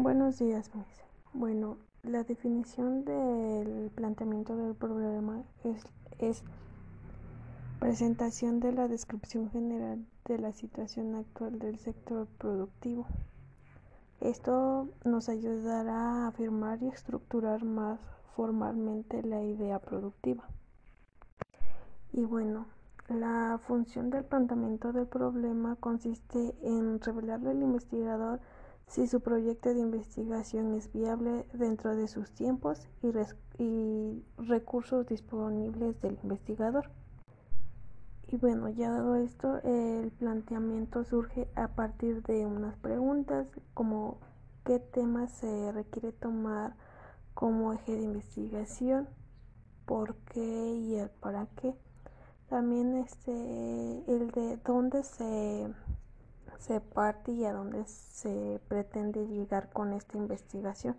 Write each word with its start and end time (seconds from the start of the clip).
Buenos 0.00 0.38
días, 0.38 0.70
Miss. 0.76 0.86
Bueno, 1.32 1.76
la 2.04 2.22
definición 2.22 3.04
del 3.04 3.90
planteamiento 3.90 4.56
del 4.56 4.76
problema 4.76 5.42
es, 5.64 5.82
es, 6.20 6.44
presentación 7.80 8.60
de 8.60 8.70
la 8.70 8.86
descripción 8.86 9.50
general 9.50 10.06
de 10.26 10.38
la 10.38 10.52
situación 10.52 11.16
actual 11.16 11.58
del 11.58 11.80
sector 11.80 12.28
productivo. 12.38 13.06
Esto 14.20 14.88
nos 15.04 15.28
ayudará 15.28 15.96
a 15.96 16.28
afirmar 16.28 16.80
y 16.80 16.86
estructurar 16.86 17.64
más 17.64 17.98
formalmente 18.36 19.24
la 19.24 19.42
idea 19.42 19.80
productiva. 19.80 20.44
Y 22.12 22.22
bueno, 22.22 22.66
la 23.08 23.58
función 23.66 24.10
del 24.10 24.24
planteamiento 24.24 24.92
del 24.92 25.08
problema 25.08 25.74
consiste 25.74 26.54
en 26.62 27.00
revelarle 27.00 27.50
al 27.50 27.62
investigador 27.64 28.38
si 28.88 29.06
su 29.06 29.20
proyecto 29.20 29.72
de 29.74 29.80
investigación 29.80 30.74
es 30.74 30.90
viable 30.92 31.44
dentro 31.52 31.94
de 31.94 32.08
sus 32.08 32.30
tiempos 32.32 32.88
y, 33.02 34.22
recursos 34.38 35.06
disponibles 35.06 36.00
del 36.00 36.18
investigador. 36.22 36.90
Y 38.26 38.36
bueno, 38.36 38.68
ya 38.68 38.90
dado 38.90 39.16
esto, 39.16 39.60
el 39.62 40.10
planteamiento 40.12 41.04
surge 41.04 41.48
a 41.54 41.68
partir 41.68 42.22
de 42.22 42.46
unas 42.46 42.76
preguntas 42.76 43.46
como 43.74 44.18
qué 44.64 44.78
temas 44.78 45.32
se 45.32 45.72
requiere 45.72 46.12
tomar 46.12 46.74
como 47.34 47.72
eje 47.72 47.96
de 47.96 48.02
investigación, 48.02 49.08
por 49.86 50.14
qué 50.32 50.74
y 50.74 50.96
el 50.96 51.10
para 51.10 51.46
qué. 51.56 51.74
También 52.48 52.94
este 52.96 54.04
el 54.06 54.30
de 54.30 54.58
dónde 54.64 55.02
se 55.04 55.72
se 56.58 56.80
parte 56.80 57.32
y 57.32 57.44
a 57.44 57.52
dónde 57.52 57.84
se 57.86 58.60
pretende 58.68 59.26
llegar 59.26 59.70
con 59.72 59.92
esta 59.92 60.18
investigación. 60.18 60.96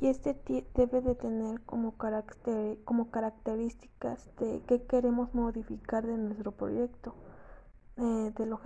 Y 0.00 0.08
este 0.08 0.36
debe 0.74 1.00
de 1.00 1.14
tener 1.14 1.60
como, 1.62 1.94
como 2.84 3.10
características 3.10 4.28
de 4.36 4.62
qué 4.66 4.82
queremos 4.82 5.34
modificar 5.34 6.06
de 6.06 6.16
nuestro 6.16 6.52
proyecto. 6.52 7.14
Eh, 7.96 8.32
de 8.36 8.46
lo 8.46 8.60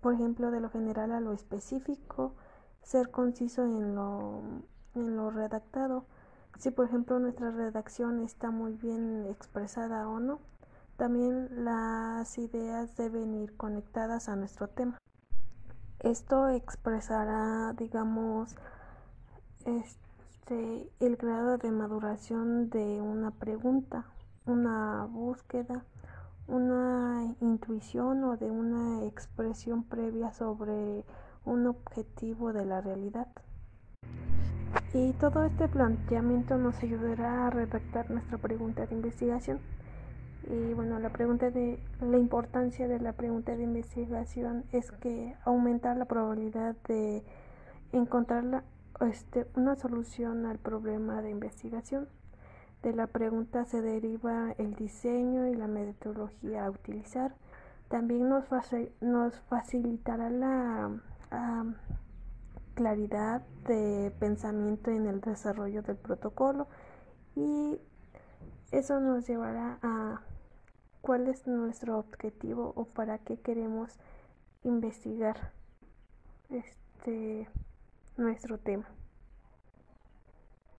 por 0.00 0.14
ejemplo, 0.14 0.50
de 0.50 0.60
lo 0.60 0.68
general 0.68 1.12
a 1.12 1.20
lo 1.20 1.32
específico, 1.32 2.34
ser 2.82 3.10
conciso 3.10 3.64
en 3.64 3.94
lo, 3.94 4.42
en 4.94 5.16
lo 5.16 5.30
redactado. 5.30 6.04
Si 6.58 6.70
por 6.70 6.86
ejemplo 6.86 7.18
nuestra 7.18 7.50
redacción 7.50 8.20
está 8.20 8.50
muy 8.50 8.74
bien 8.74 9.26
expresada 9.30 10.08
o 10.08 10.20
no, 10.20 10.38
también 10.96 11.64
las 11.64 12.38
ideas 12.38 12.96
deben 12.96 13.34
ir 13.34 13.56
conectadas 13.56 14.28
a 14.28 14.36
nuestro 14.36 14.68
tema. 14.68 14.98
Esto 16.04 16.48
expresará, 16.50 17.72
digamos, 17.78 18.54
este, 19.64 20.86
el 21.00 21.16
grado 21.16 21.56
de 21.56 21.70
maduración 21.70 22.68
de 22.68 23.00
una 23.00 23.30
pregunta, 23.30 24.04
una 24.44 25.06
búsqueda, 25.06 25.82
una 26.46 27.34
intuición 27.40 28.22
o 28.24 28.36
de 28.36 28.50
una 28.50 29.06
expresión 29.06 29.82
previa 29.82 30.30
sobre 30.34 31.06
un 31.46 31.66
objetivo 31.66 32.52
de 32.52 32.66
la 32.66 32.82
realidad. 32.82 33.28
Y 34.92 35.14
todo 35.14 35.44
este 35.44 35.68
planteamiento 35.68 36.58
nos 36.58 36.82
ayudará 36.82 37.46
a 37.46 37.50
redactar 37.50 38.10
nuestra 38.10 38.36
pregunta 38.36 38.84
de 38.84 38.94
investigación. 38.94 39.58
Y 40.50 40.74
bueno, 40.74 40.98
la 40.98 41.10
pregunta 41.10 41.50
de 41.50 41.78
la 42.00 42.18
importancia 42.18 42.86
de 42.86 43.00
la 43.00 43.12
pregunta 43.12 43.56
de 43.56 43.62
investigación 43.62 44.64
es 44.72 44.90
que 44.92 45.36
aumenta 45.44 45.94
la 45.94 46.04
probabilidad 46.04 46.76
de 46.86 47.24
encontrar 47.92 48.62
este, 49.00 49.46
una 49.56 49.74
solución 49.76 50.44
al 50.44 50.58
problema 50.58 51.22
de 51.22 51.30
investigación. 51.30 52.08
De 52.82 52.92
la 52.92 53.06
pregunta 53.06 53.64
se 53.64 53.80
deriva 53.80 54.52
el 54.58 54.74
diseño 54.74 55.46
y 55.46 55.54
la 55.54 55.66
metodología 55.66 56.66
a 56.66 56.70
utilizar. 56.70 57.34
También 57.88 58.28
nos, 58.28 58.44
nos 59.00 59.40
facilitará 59.48 60.28
la 60.28 60.90
claridad 62.74 63.42
de 63.66 64.12
pensamiento 64.20 64.90
en 64.90 65.06
el 65.06 65.20
desarrollo 65.20 65.82
del 65.82 65.96
protocolo 65.96 66.68
y 67.34 67.78
eso 68.72 69.00
nos 69.00 69.26
llevará 69.26 69.78
a 69.82 70.20
cuál 71.04 71.28
es 71.28 71.46
nuestro 71.46 71.98
objetivo 71.98 72.72
o 72.76 72.86
para 72.86 73.18
qué 73.18 73.36
queremos 73.36 73.90
investigar 74.62 75.52
este 76.48 77.46
nuestro 78.16 78.56
tema. 78.56 78.86